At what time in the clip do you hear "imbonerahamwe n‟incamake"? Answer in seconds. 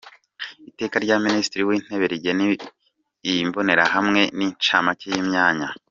3.41-5.05